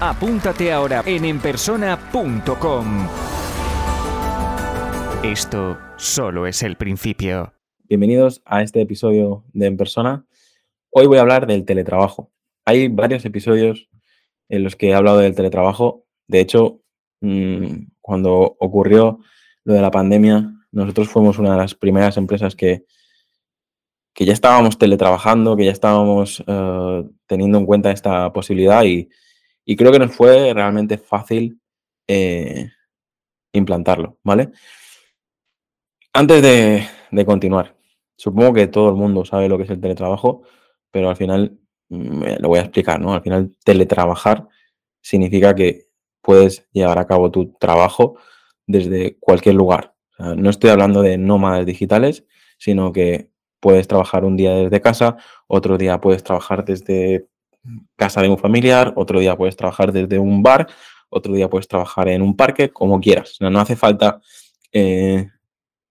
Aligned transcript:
apúntate 0.00 0.72
ahora 0.72 1.02
en 1.06 1.24
enpersona.com. 1.24 3.08
Esto 5.22 5.78
solo 5.96 6.46
es 6.46 6.62
el 6.62 6.76
principio. 6.76 7.54
Bienvenidos 7.84 8.42
a 8.44 8.62
este 8.62 8.80
episodio 8.80 9.44
de 9.52 9.66
En 9.66 9.76
Persona. 9.76 10.26
Hoy 10.90 11.06
voy 11.06 11.18
a 11.18 11.22
hablar 11.22 11.46
del 11.46 11.64
teletrabajo. 11.64 12.30
Hay 12.64 12.88
varios 12.88 13.24
episodios 13.24 13.88
en 14.48 14.64
los 14.64 14.76
que 14.76 14.90
he 14.90 14.94
hablado 14.94 15.18
del 15.18 15.34
teletrabajo. 15.34 16.04
De 16.28 16.40
hecho, 16.40 16.82
mm, 17.20 17.86
cuando 18.00 18.56
ocurrió 18.58 19.20
lo 19.64 19.74
de 19.74 19.80
la 19.80 19.90
pandemia, 19.90 20.52
nosotros 20.72 21.08
fuimos 21.08 21.38
una 21.38 21.52
de 21.52 21.58
las 21.58 21.74
primeras 21.74 22.16
empresas 22.16 22.54
que, 22.54 22.84
que 24.12 24.26
ya 24.26 24.32
estábamos 24.32 24.76
teletrabajando, 24.76 25.56
que 25.56 25.64
ya 25.64 25.72
estábamos 25.72 26.44
eh, 26.46 27.04
teniendo 27.26 27.58
en 27.58 27.66
cuenta 27.66 27.90
esta 27.90 28.32
posibilidad 28.32 28.84
y, 28.84 29.08
y, 29.64 29.76
creo 29.76 29.92
que 29.92 29.98
nos 29.98 30.14
fue 30.14 30.52
realmente 30.52 30.98
fácil 30.98 31.60
eh, 32.06 32.70
implantarlo, 33.52 34.18
¿vale? 34.22 34.50
Antes 36.12 36.42
de, 36.42 37.24
continuar, 37.24 37.76
supongo 38.16 38.52
que 38.52 38.66
todo 38.66 38.90
el 38.90 38.96
mundo 38.96 39.24
sabe 39.24 39.48
lo 39.48 39.56
que 39.56 39.64
es 39.64 39.70
el 39.70 39.80
teletrabajo 39.80 40.42
pero 40.94 41.10
al 41.10 41.16
final 41.16 41.58
mm, 41.88 42.22
lo 42.38 42.48
voy 42.48 42.60
a 42.60 42.62
explicar, 42.62 43.00
¿no? 43.00 43.14
Al 43.14 43.22
final 43.22 43.50
teletrabajar 43.64 44.46
significa 45.02 45.52
que 45.52 45.88
puedes 46.22 46.68
llevar 46.72 47.00
a 47.00 47.06
cabo 47.08 47.32
tu 47.32 47.52
trabajo 47.54 48.16
desde 48.66 49.18
cualquier 49.18 49.56
lugar. 49.56 49.92
no 50.18 50.48
estoy 50.50 50.70
hablando 50.70 51.02
de 51.02 51.18
nómadas 51.18 51.66
digitales, 51.66 52.24
sino 52.58 52.92
que 52.92 53.30
puedes 53.58 53.88
trabajar 53.88 54.24
un 54.24 54.36
día 54.36 54.54
desde 54.54 54.80
casa, 54.80 55.16
otro 55.48 55.76
día 55.76 56.00
puedes 56.00 56.22
trabajar 56.22 56.64
desde 56.64 57.26
casa 57.96 58.22
de 58.22 58.28
un 58.28 58.38
familiar, 58.38 58.92
otro 58.96 59.20
día 59.20 59.36
puedes 59.36 59.56
trabajar 59.56 59.92
desde 59.92 60.18
un 60.18 60.42
bar, 60.42 60.68
otro 61.08 61.32
día 61.34 61.48
puedes 61.48 61.68
trabajar 61.68 62.08
en 62.08 62.22
un 62.22 62.36
parque, 62.36 62.70
como 62.70 63.00
quieras. 63.00 63.36
No, 63.40 63.58
hace 63.60 63.76
falta 63.76 64.20
eh, 64.72 65.28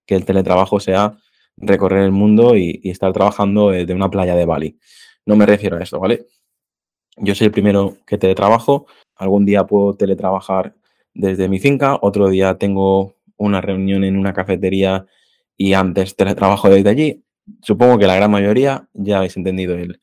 que 0.06 0.16
el 0.16 0.26
teletrabajo 0.26 0.80
sea 0.80 1.18
recorrer 1.58 2.04
el 2.04 2.12
mundo 2.12 2.56
y, 2.56 2.82
estar 2.84 3.14
trabajando 3.14 3.70
desde 3.70 3.94
una 3.94 4.10
playa 4.10 4.36
de 4.36 4.46
Bali. 4.46 4.78
No 5.26 5.36
me 5.36 5.46
refiero 5.46 5.78
a 5.78 5.84
eso, 5.84 6.00
¿vale? 6.00 6.28
Yo 7.18 7.36
soy 7.36 7.46
el 7.46 7.52
primero 7.52 7.98
que 8.06 8.18
teletrabajo. 8.18 8.88
Algún 9.16 9.46
día 9.46 9.66
puedo 9.66 9.94
teletrabajar 9.94 10.76
desde 11.14 11.48
mi 11.48 11.60
finca, 11.60 11.98
otro 12.02 12.30
día 12.30 12.58
tengo 12.58 13.16
una 13.38 13.62
reunión 13.62 14.04
en 14.04 14.18
una 14.18 14.34
cafetería 14.34 15.06
y 15.56 15.74
antes 15.74 16.16
teletrabajo 16.16 16.70
desde 16.70 16.90
allí. 16.90 17.24
Supongo 17.62 18.00
que 18.00 18.08
la 18.08 18.16
gran 18.16 18.32
mayoría 18.32 18.88
ya 18.94 19.18
habéis 19.18 19.38
entendido 19.38 19.76
el, 19.76 20.02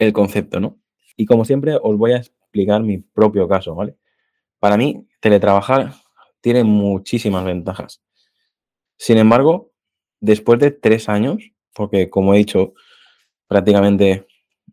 el 0.00 0.12
concepto, 0.12 0.58
¿no? 0.58 0.80
Y 1.16 1.26
como 1.26 1.44
siempre, 1.44 1.78
os 1.80 1.96
voy 1.96 2.12
a 2.12 2.16
explicar 2.16 2.82
mi 2.82 2.98
propio 2.98 3.46
caso, 3.46 3.74
¿vale? 3.74 3.96
Para 4.58 4.76
mí, 4.76 5.06
teletrabajar 5.20 5.92
tiene 6.40 6.64
muchísimas 6.64 7.44
ventajas. 7.44 8.02
Sin 8.96 9.18
embargo, 9.18 9.72
después 10.20 10.58
de 10.58 10.70
tres 10.70 11.08
años, 11.08 11.52
porque 11.74 12.10
como 12.10 12.34
he 12.34 12.38
dicho, 12.38 12.74
prácticamente 13.46 14.26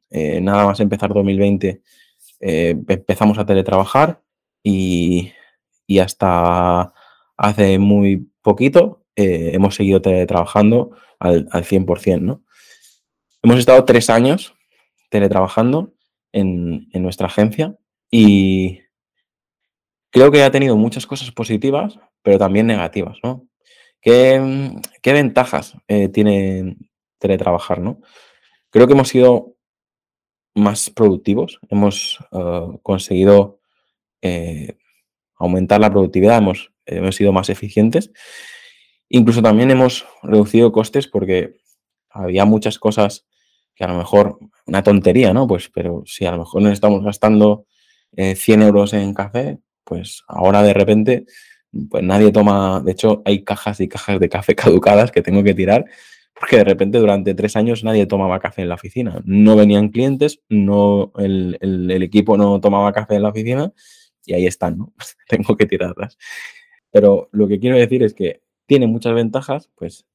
eh, 0.09 0.39
nada 0.41 0.65
más 0.65 0.79
empezar 0.79 1.13
2020, 1.13 1.81
eh, 2.39 2.75
empezamos 2.87 3.37
a 3.37 3.45
teletrabajar 3.45 4.21
y, 4.63 5.33
hasta 6.01 6.93
hace 7.37 7.79
muy 7.79 8.29
poquito 8.41 9.05
eh, 9.15 9.51
hemos 9.53 9.75
seguido 9.75 10.01
teletrabajando 10.01 10.91
al, 11.19 11.47
al 11.51 11.63
100%, 11.63 12.21
¿no? 12.21 12.43
Hemos 13.41 13.59
estado 13.59 13.85
tres 13.85 14.09
años 14.09 14.56
teletrabajando 15.09 15.93
en, 16.31 16.89
en 16.93 17.03
nuestra 17.03 17.27
agencia 17.27 17.77
y 18.09 18.81
creo 20.09 20.31
que 20.31 20.43
ha 20.43 20.51
tenido 20.51 20.77
muchas 20.77 21.05
cosas 21.05 21.31
positivas, 21.31 21.99
pero 22.21 22.37
también 22.37 22.67
negativas, 22.67 23.17
¿no? 23.23 23.47
¿Qué, 24.01 24.81
ventajas 25.03 25.75
eh, 25.89 26.07
tiene 26.07 26.77
teletrabajar? 27.19 27.79
¿no? 27.81 27.99
Creo 28.69 28.87
que 28.87 28.93
hemos 28.93 29.09
sido 29.09 29.55
más 30.55 30.89
productivos, 30.89 31.59
hemos 31.69 32.19
eh, 32.31 32.67
conseguido 32.83 33.59
eh, 34.21 34.77
aumentar 35.35 35.81
la 35.81 35.91
productividad, 35.91 36.37
hemos, 36.37 36.71
hemos 36.85 37.15
sido 37.17 37.33
más 37.33 37.49
eficientes. 37.49 38.11
Incluso 39.09 39.41
también 39.41 39.71
hemos 39.71 40.05
reducido 40.23 40.71
costes 40.71 41.07
porque 41.07 41.57
había 42.09 42.45
muchas 42.45 42.79
cosas 42.79 43.26
que 43.77 43.85
a 43.85 43.87
lo 43.87 43.95
mejor, 43.95 44.39
una 44.65 44.83
tontería, 44.83 45.33
¿no? 45.33 45.47
Pues, 45.47 45.69
pero 45.73 46.03
si 46.05 46.25
a 46.25 46.31
lo 46.31 46.39
mejor 46.39 46.61
nos 46.63 46.73
estamos 46.73 47.03
gastando 47.03 47.65
100 48.13 48.63
euros 48.63 48.93
en 48.93 49.13
café, 49.13 49.59
pues 49.83 50.23
ahora 50.27 50.63
de 50.63 50.73
repente 50.73 51.25
pues 51.89 52.03
nadie 52.03 52.31
toma, 52.31 52.81
de 52.83 52.91
hecho 52.91 53.21
hay 53.25 53.43
cajas 53.43 53.79
y 53.79 53.87
cajas 53.87 54.19
de 54.19 54.29
café 54.29 54.55
caducadas 54.55 55.11
que 55.11 55.21
tengo 55.21 55.43
que 55.43 55.53
tirar 55.53 55.85
porque 56.39 56.57
de 56.57 56.63
repente 56.63 56.99
durante 56.99 57.33
tres 57.33 57.55
años 57.55 57.83
nadie 57.83 58.05
tomaba 58.05 58.39
café 58.39 58.61
en 58.61 58.69
la 58.69 58.75
oficina. 58.75 59.21
No 59.25 59.55
venían 59.55 59.89
clientes, 59.89 60.39
no, 60.49 61.11
el, 61.17 61.57
equipo 62.03 62.37
no 62.37 62.59
tomaba 62.61 62.93
café 62.93 63.15
en 63.15 63.23
la 63.23 63.29
oficina 63.29 63.73
y 64.25 64.33
ahí 64.33 64.45
están, 64.45 64.77
¿no? 64.77 64.93
tengo 65.27 65.55
que 65.57 65.65
tirarlas. 65.65 66.17
Pero 66.91 67.29
lo 67.31 67.47
que 67.47 67.59
quiero 67.59 67.77
decir 67.77 68.03
es 68.03 68.13
que 68.13 68.41
tiene 68.65 68.87
muchas 68.87 69.13
ventajas, 69.13 69.69
pues 69.75 70.05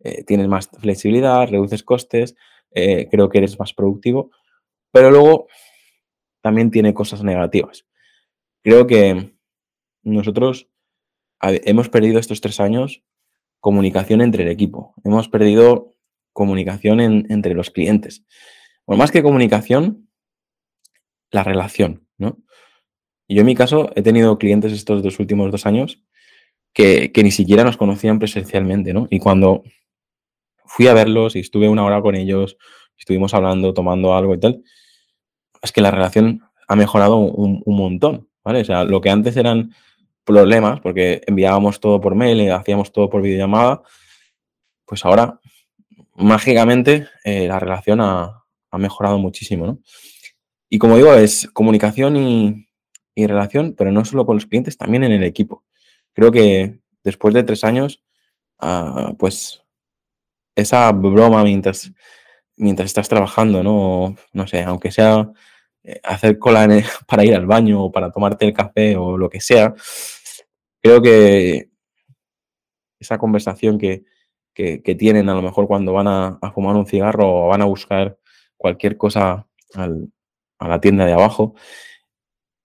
eh, 0.00 0.24
tienes 0.24 0.48
más 0.48 0.68
flexibilidad, 0.78 1.48
reduces 1.48 1.82
costes, 1.82 2.34
eh, 2.74 3.08
creo 3.10 3.28
que 3.28 3.38
eres 3.38 3.58
más 3.58 3.72
productivo, 3.72 4.30
pero 4.90 5.10
luego 5.10 5.48
también 6.40 6.70
tiene 6.70 6.94
cosas 6.94 7.22
negativas. 7.22 7.86
Creo 8.62 8.86
que 8.86 9.34
nosotros 10.02 10.68
hemos 11.40 11.88
perdido 11.88 12.18
estos 12.18 12.40
tres 12.40 12.60
años 12.60 13.02
comunicación 13.60 14.20
entre 14.20 14.42
el 14.42 14.50
equipo, 14.50 14.94
hemos 15.04 15.28
perdido 15.28 15.94
comunicación 16.32 17.00
entre 17.00 17.54
los 17.54 17.70
clientes. 17.70 18.24
Bueno, 18.86 18.98
más 18.98 19.10
que 19.10 19.22
comunicación, 19.22 20.08
la 21.30 21.44
relación, 21.44 22.06
¿no? 22.18 22.38
yo 23.28 23.40
en 23.40 23.46
mi 23.46 23.54
caso 23.54 23.90
he 23.94 24.02
tenido 24.02 24.38
clientes 24.38 24.72
estos 24.72 25.02
dos 25.02 25.18
últimos 25.18 25.50
dos 25.50 25.66
años 25.66 26.02
que, 26.74 27.10
ni 27.16 27.30
siquiera 27.30 27.64
nos 27.64 27.76
conocían 27.76 28.18
presencialmente, 28.18 28.92
¿no? 28.92 29.06
Y 29.10 29.18
cuando 29.18 29.62
fui 30.72 30.86
a 30.88 30.94
verlos 30.94 31.36
y 31.36 31.40
estuve 31.40 31.68
una 31.68 31.84
hora 31.84 32.00
con 32.00 32.14
ellos, 32.14 32.56
estuvimos 32.96 33.34
hablando, 33.34 33.74
tomando 33.74 34.14
algo 34.14 34.34
y 34.34 34.40
tal, 34.40 34.62
es 35.60 35.70
que 35.70 35.82
la 35.82 35.90
relación 35.90 36.40
ha 36.66 36.76
mejorado 36.76 37.16
un, 37.16 37.62
un 37.64 37.76
montón, 37.76 38.28
¿vale? 38.42 38.62
O 38.62 38.64
sea, 38.64 38.84
lo 38.84 39.02
que 39.02 39.10
antes 39.10 39.36
eran 39.36 39.74
problemas, 40.24 40.80
porque 40.80 41.20
enviábamos 41.26 41.78
todo 41.78 42.00
por 42.00 42.14
mail 42.14 42.40
y 42.40 42.48
hacíamos 42.48 42.90
todo 42.90 43.10
por 43.10 43.20
videollamada, 43.20 43.82
pues 44.86 45.04
ahora 45.04 45.40
mágicamente 46.14 47.06
eh, 47.24 47.48
la 47.48 47.58
relación 47.58 48.00
ha, 48.00 48.38
mejorado 48.78 49.18
muchísimo, 49.18 49.66
¿no? 49.66 49.78
Y 50.70 50.78
como 50.78 50.96
digo, 50.96 51.12
es 51.12 51.46
comunicación 51.52 52.16
y, 52.16 52.66
relación, 53.26 53.74
pero 53.76 53.92
no 53.92 54.06
solo 54.06 54.24
con 54.24 54.36
los 54.36 54.46
clientes, 54.46 54.78
también 54.78 55.04
en 55.04 55.12
el 55.12 55.24
equipo. 55.24 55.64
Creo 56.14 56.32
que 56.32 56.78
después 57.04 57.34
de 57.34 57.42
tres 57.42 57.64
años, 57.64 58.02
ah, 58.58 59.12
pues 59.18 59.61
esa 60.54 60.90
broma 60.92 61.44
mientras, 61.44 61.92
mientras 62.56 62.86
estás 62.86 63.08
trabajando, 63.08 63.62
¿no? 63.62 64.16
No 64.32 64.46
sé, 64.46 64.62
aunque 64.62 64.90
sea 64.90 65.30
eh, 65.82 66.00
hacer 66.04 66.38
cola 66.38 66.68
para 67.08 67.24
ir 67.24 67.34
al 67.34 67.46
baño 67.46 67.84
o 67.84 67.92
para 67.92 68.10
tomarte 68.10 68.44
el 68.46 68.52
café 68.52 68.96
o 68.96 69.16
lo 69.18 69.28
que 69.28 69.40
sea, 69.40 69.74
creo 70.82 71.02
que 71.02 71.70
esa 73.00 73.18
conversación 73.18 73.78
que, 73.78 74.04
tienen 74.54 75.28
a 75.28 75.34
lo 75.34 75.42
mejor 75.42 75.66
cuando 75.66 75.92
van 75.92 76.08
a, 76.08 76.38
fumar 76.54 76.76
un 76.76 76.86
cigarro 76.86 77.46
o 77.46 77.48
van 77.48 77.62
a 77.62 77.66
buscar 77.66 78.18
cualquier 78.56 78.96
cosa 78.96 79.48
a 79.74 80.68
la 80.68 80.80
tienda 80.80 81.06
de 81.06 81.12
abajo, 81.12 81.54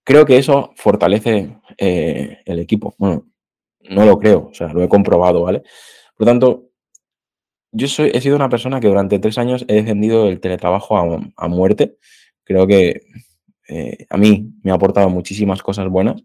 creo 0.03 0.25
que 0.25 0.37
eso 0.37 0.71
fortalece 0.75 1.57
eh, 1.77 2.39
el 2.45 2.59
equipo. 2.59 2.95
Bueno, 2.97 3.27
no 3.89 4.05
lo 4.05 4.19
creo, 4.19 4.49
o 4.51 4.53
sea, 4.53 4.67
lo 4.69 4.83
he 4.83 4.89
comprobado, 4.89 5.43
¿vale? 5.43 5.59
Por 6.15 6.25
lo 6.25 6.25
tanto, 6.25 6.66
yo 7.71 7.87
soy, 7.87 8.11
he 8.13 8.21
sido 8.21 8.35
una 8.35 8.49
persona 8.49 8.79
que 8.79 8.87
durante 8.87 9.19
tres 9.19 9.37
años 9.37 9.65
he 9.67 9.75
defendido 9.75 10.27
el 10.27 10.39
teletrabajo 10.39 10.97
a 11.35 11.47
muerte 11.47 11.97
creo 12.47 12.65
que 12.65 13.01
eh, 13.67 14.05
a 14.09 14.17
mí 14.17 14.53
me 14.63 14.71
ha 14.71 14.75
aportado 14.75 15.09
muchísimas 15.09 15.61
cosas 15.61 15.89
buenas. 15.89 16.23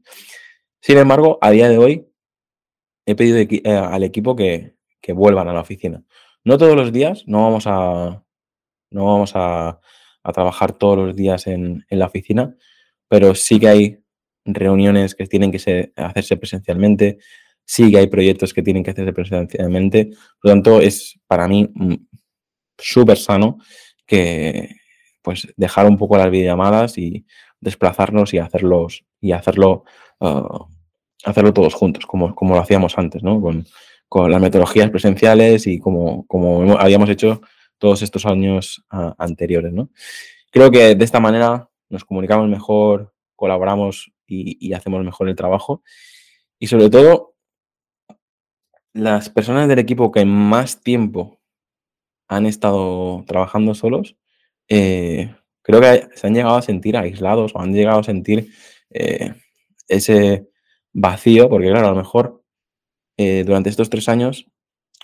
Sin 0.80 0.96
embargo, 0.98 1.38
a 1.40 1.50
día 1.50 1.68
de 1.68 1.78
hoy 1.78 2.06
he 3.04 3.16
pedido 3.16 3.38
eh, 3.38 3.76
al 3.76 4.04
equipo 4.04 4.36
que, 4.36 4.74
vuelvan 5.14 5.48
a 5.48 5.52
la 5.52 5.60
oficina. 5.60 6.04
No 6.44 6.58
todos 6.58 6.76
los 6.76 6.92
días, 6.92 7.24
no 7.26 7.42
vamos 7.42 7.64
a, 7.66 8.24
no 8.90 9.04
vamos 9.04 9.32
a, 9.34 9.80
trabajar 10.32 10.72
todos 10.72 10.96
los 10.96 11.16
días 11.16 11.48
en, 11.48 11.84
la 11.90 12.06
oficina, 12.06 12.54
pero 13.08 13.34
sí 13.34 13.58
que 13.58 13.68
hay 13.68 13.98
reuniones 14.44 15.16
que 15.16 15.26
tienen 15.26 15.50
que 15.50 15.92
hacerse 15.96 16.36
presencialmente, 16.36 17.18
sí 17.64 17.90
que 17.90 17.98
hay 17.98 18.06
proyectos 18.06 18.52
que 18.52 18.62
tienen 18.62 18.82
que 18.82 18.90
hacerse 18.90 19.12
presencialmente. 19.12 20.10
Por 20.40 20.50
lo 20.50 20.50
tanto, 20.50 20.80
es 20.80 21.18
para 21.26 21.48
mí 21.48 21.70
mm, 21.74 21.94
súper 22.78 23.18
sano 23.18 23.58
que 24.06 24.76
pues 25.22 25.46
dejar 25.56 25.86
un 25.86 25.96
poco 25.96 26.16
las 26.16 26.30
videollamadas 26.30 26.98
y 26.98 27.24
desplazarnos 27.60 28.34
y 28.34 28.38
hacerlos 28.38 29.04
y 29.20 29.32
hacerlo 29.32 29.84
ah, 30.20 30.66
hacerlo 31.24 31.52
todos 31.52 31.74
juntos, 31.74 32.06
como, 32.06 32.34
como 32.34 32.54
lo 32.54 32.60
hacíamos 32.60 32.98
antes, 32.98 33.22
¿no? 33.22 33.40
Con, 33.40 33.64
las 34.30 34.42
metodologías 34.42 34.90
presenciales 34.90 35.66
y 35.66 35.78
como, 35.78 36.26
como 36.26 36.78
habíamos 36.78 37.08
hecho 37.08 37.40
todos 37.78 38.02
estos 38.02 38.26
años 38.26 38.84
ah, 38.90 39.14
anteriores, 39.16 39.72
¿no? 39.72 39.88
Creo 40.50 40.70
que 40.70 40.94
de 40.94 41.04
esta 41.04 41.18
manera 41.18 41.70
nos 41.88 42.04
comunicamos 42.04 42.46
mejor, 42.46 43.14
colaboramos 43.36 44.12
y 44.26 44.72
hacemos 44.72 45.04
mejor 45.04 45.28
el 45.28 45.36
trabajo. 45.36 45.82
Y 46.58 46.66
sobre 46.66 46.88
todo, 46.88 47.31
las 48.94 49.30
personas 49.30 49.68
del 49.68 49.78
equipo 49.78 50.12
que 50.12 50.24
más 50.24 50.82
tiempo 50.82 51.40
han 52.28 52.46
estado 52.46 53.24
trabajando 53.26 53.74
solos, 53.74 54.16
eh, 54.68 55.34
creo 55.62 55.80
que 55.80 56.08
se 56.14 56.26
han 56.26 56.34
llegado 56.34 56.56
a 56.56 56.62
sentir 56.62 56.96
aislados 56.96 57.52
o 57.54 57.60
han 57.60 57.72
llegado 57.72 58.00
a 58.00 58.04
sentir 58.04 58.50
eh, 58.90 59.34
ese 59.88 60.48
vacío, 60.92 61.48
porque 61.48 61.68
claro, 61.70 61.88
a 61.88 61.90
lo 61.90 61.96
mejor 61.96 62.42
eh, 63.16 63.44
durante 63.44 63.70
estos 63.70 63.90
tres 63.90 64.08
años, 64.08 64.46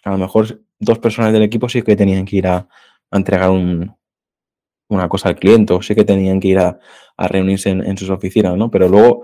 a 0.04 0.10
lo 0.10 0.18
mejor 0.18 0.62
dos 0.78 0.98
personas 0.98 1.32
del 1.32 1.42
equipo 1.42 1.68
sí 1.68 1.82
que 1.82 1.96
tenían 1.96 2.24
que 2.24 2.36
ir 2.36 2.46
a, 2.46 2.68
entregar 3.10 3.50
una 3.50 5.08
cosa 5.08 5.30
al 5.30 5.36
cliente 5.36 5.72
o 5.72 5.80
sí 5.80 5.94
que 5.94 6.04
tenían 6.04 6.40
que 6.40 6.48
ir 6.48 6.58
a, 6.58 6.78
reunirse 7.16 7.70
en, 7.70 7.96
sus 7.96 8.10
oficinas, 8.10 8.56
¿no? 8.56 8.70
Pero 8.70 8.88
luego 8.88 9.22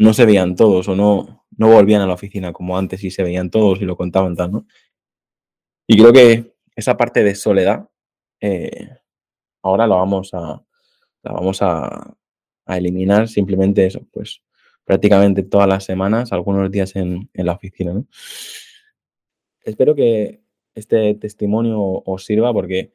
no 0.00 0.14
se 0.14 0.24
veían 0.24 0.56
todos 0.56 0.88
o 0.88 0.96
no, 0.96 1.44
no 1.58 1.68
volvían 1.68 2.00
a 2.00 2.06
la 2.06 2.14
oficina 2.14 2.54
como 2.54 2.78
antes 2.78 3.04
y 3.04 3.10
se 3.10 3.22
veían 3.22 3.50
todos 3.50 3.82
y 3.82 3.84
lo 3.84 3.98
contaban 3.98 4.34
tal, 4.34 4.50
¿no? 4.50 4.66
Y 5.86 5.98
creo 5.98 6.10
que 6.10 6.54
esa 6.74 6.96
parte 6.96 7.22
de 7.22 7.34
soledad 7.34 7.86
eh, 8.40 8.96
ahora 9.62 9.86
la 9.86 9.96
vamos 9.96 10.32
a, 10.32 10.64
la 11.22 11.32
vamos 11.32 11.60
a, 11.60 12.16
eliminar 12.66 13.26
simplemente 13.26 13.84
eso, 13.84 14.06
pues 14.12 14.42
prácticamente 14.84 15.42
todas 15.42 15.66
las 15.66 15.84
semanas, 15.84 16.32
algunos 16.32 16.70
días 16.70 16.94
en, 16.94 17.28
la 17.34 17.52
oficina. 17.52 18.00
Espero 19.62 19.94
que 19.96 20.40
este 20.76 21.16
testimonio 21.16 21.78
os 21.80 22.24
sirva 22.24 22.52
porque 22.52 22.92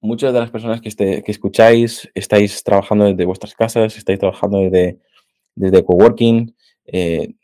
muchas 0.00 0.32
de 0.34 0.40
las 0.40 0.50
personas 0.50 0.80
que, 0.80 0.88
este, 0.88 1.22
que 1.22 1.30
escucháis 1.30 2.10
estáis 2.12 2.64
trabajando 2.64 3.04
desde 3.04 3.24
vuestras 3.24 3.54
casas, 3.54 3.96
estáis 3.96 4.18
trabajando 4.18 4.58
desde, 4.58 4.98
desde 5.54 5.84
coworking, 5.84 6.54
eh, 6.86 7.34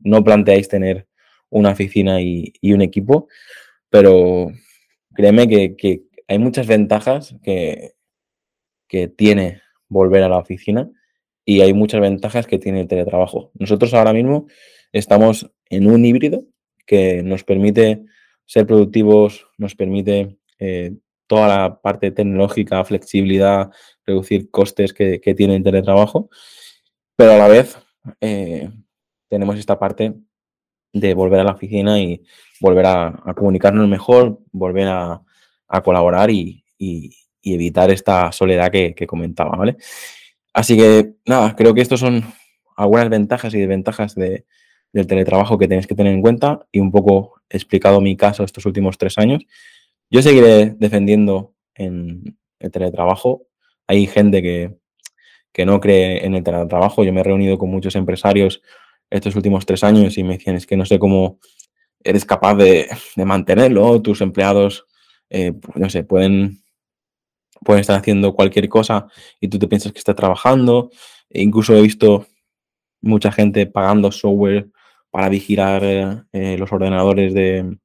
no 0.00 0.24
planteáis 0.24 0.68
tener 0.68 1.06
una 1.50 1.70
oficina 1.70 2.20
y, 2.20 2.52
un 2.62 2.82
equipo, 2.82 3.28
pero 3.90 4.50
créeme 5.14 5.48
que 5.48 6.02
hay 6.28 6.38
muchas 6.38 6.66
ventajas 6.66 7.36
que, 7.42 7.92
que 8.92 9.08
tiene 9.08 9.62
volver 9.88 10.22
a 10.22 10.28
la 10.28 10.36
oficina 10.36 10.90
y 11.46 11.62
hay 11.62 11.72
muchas 11.72 12.00
ventajas 12.00 12.46
que 12.46 12.58
tiene 12.58 12.82
el 12.82 12.88
teletrabajo. 12.88 13.50
Nosotros 13.54 13.94
ahora 13.94 14.12
mismo 14.12 14.46
estamos 14.92 15.50
en 15.70 15.86
un 15.86 16.04
híbrido 16.04 16.44
que 16.86 17.22
nos 17.22 17.42
permite 17.42 18.04
ser 18.44 18.66
productivos, 18.66 19.46
nos 19.56 19.74
permite 19.74 20.36
eh, 20.58 20.92
toda 21.26 21.48
la 21.48 21.80
parte 21.80 22.10
tecnológica, 22.10 22.84
flexibilidad, 22.84 23.70
reducir 24.04 24.50
costes 24.50 24.92
que, 24.92 25.18
tiene 25.34 25.56
el 25.56 25.62
teletrabajo, 25.62 26.28
pero 27.16 27.32
a 27.32 27.38
la 27.38 27.48
vez 27.48 27.78
eh, 28.20 28.70
tenemos 29.28 29.58
esta 29.58 29.78
parte 29.78 30.14
de 30.92 31.14
volver 31.14 31.40
a 31.40 31.44
la 31.44 31.52
oficina 31.52 31.98
y 32.00 32.22
volver 32.60 32.86
a 32.86 33.34
comunicarnos 33.36 33.88
mejor, 33.88 34.40
volver 34.52 34.88
a, 34.88 35.22
colaborar 35.82 36.30
y, 36.30 36.64
evitar 37.44 37.90
esta 37.90 38.30
soledad 38.30 38.70
que, 38.70 39.06
comentaba, 39.06 39.56
¿vale? 39.56 39.76
Así 40.52 40.76
que 40.76 41.14
nada, 41.24 41.56
creo 41.56 41.74
que 41.74 41.80
estos 41.80 42.00
son 42.00 42.22
algunas 42.76 43.08
ventajas 43.08 43.54
y 43.54 43.58
desventajas 43.58 44.14
de, 44.14 44.44
del 44.92 45.06
teletrabajo 45.06 45.58
que 45.58 45.66
tenéis 45.66 45.86
que 45.86 45.94
tener 45.94 46.12
en 46.12 46.20
cuenta 46.20 46.66
y 46.70 46.80
un 46.80 46.92
poco 46.92 47.40
explicado 47.48 48.00
mi 48.00 48.16
caso 48.16 48.44
estos 48.44 48.66
últimos 48.66 48.98
tres 48.98 49.18
años. 49.18 49.44
Yo 50.10 50.22
seguiré 50.22 50.74
defendiendo 50.78 51.54
en 51.74 52.36
el 52.58 52.70
teletrabajo. 52.70 53.46
Hay 53.86 54.06
gente 54.06 54.42
que, 54.42 54.76
que 55.52 55.66
no 55.66 55.80
cree 55.80 56.24
en 56.24 56.34
el 56.34 56.42
teletrabajo. 56.42 57.04
Yo 57.04 57.12
me 57.12 57.20
he 57.20 57.24
reunido 57.24 57.58
con 57.58 57.70
muchos 57.70 57.94
empresarios 57.96 58.62
estos 59.10 59.36
últimos 59.36 59.66
tres 59.66 59.84
años 59.84 60.16
y 60.16 60.24
me 60.24 60.38
decían, 60.38 60.56
es 60.56 60.66
que 60.66 60.76
no 60.76 60.86
sé 60.86 60.98
cómo 60.98 61.38
eres 62.02 62.24
capaz 62.24 62.54
de, 62.54 62.88
de 63.14 63.24
mantenerlo, 63.24 64.00
tus 64.00 64.20
empleados 64.22 64.86
eh, 65.34 65.54
no 65.76 65.88
sé, 65.88 66.04
pueden, 66.04 66.62
pueden 67.64 67.80
estar 67.80 67.98
haciendo 67.98 68.34
cualquier 68.34 68.68
cosa 68.68 69.06
y 69.40 69.48
tú 69.48 69.58
te 69.58 69.66
piensas 69.66 69.90
que 69.92 69.98
está 69.98 70.14
trabajando. 70.14 70.90
E 71.30 71.42
incluso 71.42 71.74
he 71.74 71.80
visto 71.80 72.26
mucha 73.00 73.32
gente 73.32 73.66
pagando 73.66 74.12
software 74.12 74.68
para 75.10 75.30
vigilar 75.30 75.82
eh, 75.84 76.56
los 76.58 76.70
ordenadores 76.70 77.32
de, 77.32 77.78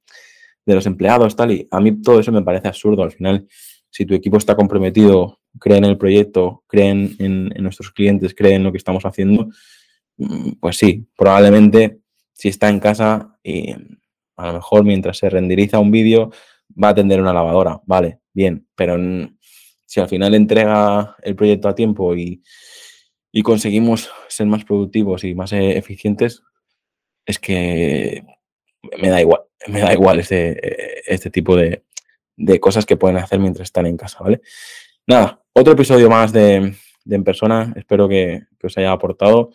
los 0.66 0.86
empleados, 0.86 1.38
tal. 1.38 1.54
Y 1.54 1.68
a 1.72 1.80
mí 1.80 2.02
todo 2.02 2.20
eso 2.20 2.34
me 2.34 2.42
parece 2.44 2.68
absurdo. 2.68 3.04
Al 3.04 3.12
final, 3.12 3.48
si 3.90 4.06
tu 4.06 4.14
equipo 4.14 4.36
está 4.36 4.54
comprometido, 4.56 5.40
cree 5.60 5.78
en 5.78 5.86
el 5.86 5.98
proyecto, 5.98 6.64
creen 6.68 7.16
en, 7.20 7.50
nuestros 7.64 7.92
clientes, 7.92 8.34
creen 8.36 8.56
en 8.56 8.64
lo 8.64 8.72
que 8.72 8.78
estamos 8.78 9.06
haciendo, 9.06 9.50
mm, 10.18 10.54
pues 10.60 10.78
sí, 10.78 11.08
probablemente 11.18 12.00
si 12.34 12.50
está 12.50 12.70
en 12.70 12.80
casa 12.80 13.38
y 13.44 13.72
a 14.36 14.48
lo 14.48 14.54
mejor 14.54 14.84
mientras 14.84 15.18
se 15.18 15.30
renderiza 15.30 15.80
un 15.80 15.92
vídeo 15.92 16.32
va 16.82 16.90
a 16.90 16.92
atender 16.92 17.20
una 17.20 17.34
lavadora, 17.34 17.82
vale, 17.86 18.20
bien, 18.34 18.68
pero 18.76 18.98
si 19.86 20.00
al 20.00 20.10
final 20.10 20.36
entrega 20.36 21.16
el 21.24 21.36
proyecto 21.36 21.70
a 21.70 21.76
tiempo 21.76 22.16
y, 22.16 22.44
conseguimos 23.44 24.10
ser 24.30 24.48
más 24.48 24.66
productivos 24.66 25.24
y 25.24 25.36
más 25.36 25.54
eh, 25.54 25.78
eficientes, 25.78 26.42
es 27.24 27.38
que 27.38 28.24
me 29.00 29.10
da 29.10 29.22
igual, 29.22 29.42
me 29.68 29.80
da 29.80 29.94
igual 29.94 30.20
este, 30.20 31.14
este 31.14 31.30
tipo 31.30 31.56
de, 31.56 31.84
cosas 32.60 32.86
que 32.86 32.98
pueden 32.98 33.18
hacer 33.18 33.40
mientras 33.40 33.68
están 33.68 33.86
en 33.86 33.98
casa, 33.98 34.18
¿vale? 34.22 34.42
Nada, 35.06 35.44
otro 35.60 35.74
episodio 35.74 36.10
más 36.10 36.32
de, 36.32 36.76
En 37.10 37.24
Persona, 37.24 37.74
espero 37.76 38.08
que, 38.08 38.44
os 38.64 38.78
haya 38.78 38.92
aportado. 38.92 39.50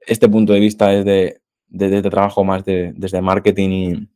Este 0.00 0.28
punto 0.28 0.52
de 0.52 0.60
vista 0.60 0.92
es 0.94 1.04
de, 1.04 1.40
de, 1.66 2.02
trabajo 2.02 2.44
más 2.44 2.64
desde 2.64 3.20
marketing 3.20 4.06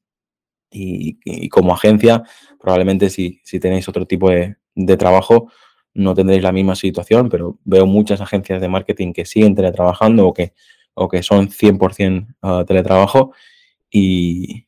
y, 0.71 1.19
y, 1.25 1.49
como 1.49 1.75
agencia, 1.75 2.23
probablemente 2.61 3.11
si, 3.11 3.41
si 3.45 3.59
tenéis 3.59 3.89
otro 3.89 4.07
tipo 4.07 4.31
de, 4.31 4.57
trabajo, 4.97 5.51
no 5.95 6.15
tendréis 6.15 6.43
la 6.43 6.53
misma 6.53 6.77
situación, 6.77 7.29
pero 7.29 7.59
veo 7.65 7.87
muchas 7.87 8.21
agencias 8.21 8.61
de 8.61 8.69
marketing 8.69 9.13
que 9.13 9.27
siguen 9.27 9.55
teletrabajando 9.55 10.29
o 10.29 10.33
que, 10.33 10.55
o 10.95 11.09
que 11.09 11.23
son 11.23 11.49
100% 11.49 12.37
ah, 12.43 12.65
teletrabajo. 12.67 13.33
Y, 13.91 14.67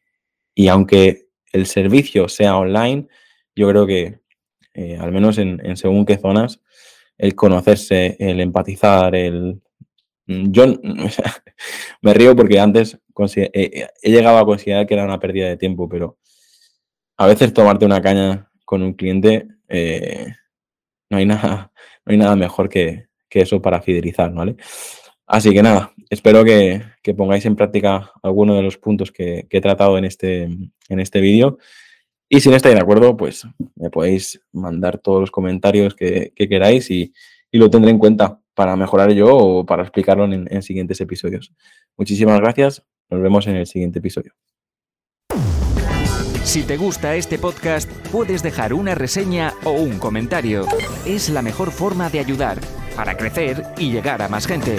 aunque 0.68 1.28
el 1.52 1.66
servicio 1.66 2.28
sea 2.28 2.56
online, 2.56 3.06
yo 3.54 3.68
creo 3.68 3.86
que, 3.86 4.23
eh, 4.74 4.98
al 5.00 5.12
menos 5.12 5.38
en, 5.38 5.76
según 5.76 6.04
qué 6.04 6.18
zonas, 6.18 6.60
el 7.16 7.34
conocerse, 7.34 8.16
el 8.18 8.40
empatizar, 8.40 9.14
el... 9.14 9.60
Yo 10.26 10.66
me 12.02 12.14
río 12.14 12.34
porque 12.34 12.58
antes 12.58 12.98
eh, 13.36 13.88
he 14.02 14.10
llegado 14.10 14.38
a 14.38 14.44
considerar 14.44 14.86
que 14.86 14.94
era 14.94 15.04
una 15.04 15.20
pérdida 15.20 15.48
de 15.48 15.56
tiempo, 15.56 15.88
pero 15.88 16.18
a 17.16 17.26
veces 17.26 17.52
tomarte 17.52 17.84
una 17.84 18.02
caña 18.02 18.50
con 18.64 18.82
un 18.82 18.94
cliente 18.94 19.48
eh, 19.68 20.34
no, 21.10 21.18
hay 21.18 21.26
nada, 21.26 21.72
no 22.04 22.12
hay 22.12 22.16
nada 22.18 22.36
mejor 22.36 22.68
que, 22.68 23.08
eso 23.30 23.60
para 23.60 23.82
fidelizar, 23.82 24.32
¿vale? 24.32 24.54
Así 25.26 25.52
que 25.52 25.60
nada, 25.60 25.92
espero 26.08 26.44
que, 26.44 26.82
pongáis 27.16 27.44
en 27.46 27.56
práctica 27.56 28.12
alguno 28.22 28.54
de 28.54 28.62
los 28.62 28.78
puntos 28.78 29.10
que, 29.10 29.48
he 29.50 29.60
tratado 29.60 29.98
en 29.98 30.04
este, 30.04 30.44
en 30.44 31.00
este 31.00 31.20
vídeo. 31.20 31.58
Y 32.34 32.40
si 32.40 32.50
no 32.50 32.56
estáis 32.56 32.74
de 32.74 32.80
acuerdo, 32.80 33.16
pues 33.16 33.46
me 33.76 33.90
podéis 33.90 34.40
mandar 34.50 34.98
todos 34.98 35.20
los 35.20 35.30
comentarios 35.30 35.94
que, 35.94 36.32
queráis 36.36 36.90
y, 36.90 37.12
lo 37.52 37.70
tendré 37.70 37.92
en 37.92 37.98
cuenta 37.98 38.40
para 38.54 38.74
mejorar 38.74 39.12
yo 39.12 39.28
o 39.28 39.64
para 39.64 39.84
explicarlo 39.84 40.24
en 40.24 40.62
siguientes 40.62 41.00
episodios. 41.00 41.52
Muchísimas 41.96 42.40
gracias. 42.40 42.82
Nos 43.08 43.22
vemos 43.22 43.46
en 43.46 43.54
el 43.54 43.68
siguiente 43.68 44.00
episodio. 44.00 44.32
Si 46.42 46.64
te 46.64 46.76
gusta 46.76 47.14
este 47.14 47.38
podcast, 47.38 47.88
puedes 48.10 48.42
dejar 48.42 48.74
una 48.74 48.96
reseña 48.96 49.52
o 49.62 49.70
un 49.70 50.00
comentario. 50.00 50.66
Es 51.06 51.30
la 51.30 51.40
mejor 51.40 51.70
forma 51.70 52.10
de 52.10 52.18
ayudar 52.18 52.58
para 52.96 53.16
crecer 53.16 53.62
y 53.78 53.92
llegar 53.92 54.22
a 54.22 54.28
más 54.28 54.48
gente. 54.48 54.78